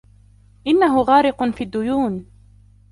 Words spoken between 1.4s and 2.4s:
في الديون.